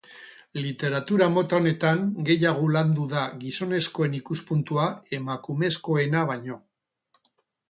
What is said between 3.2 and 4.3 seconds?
gizonezkoen